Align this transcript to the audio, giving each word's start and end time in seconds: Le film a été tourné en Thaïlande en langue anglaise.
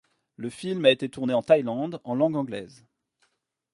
Le 0.35 0.49
film 0.49 0.83
a 0.85 0.89
été 0.89 1.09
tourné 1.09 1.35
en 1.35 1.43
Thaïlande 1.43 2.01
en 2.05 2.15
langue 2.15 2.35
anglaise. 2.35 2.87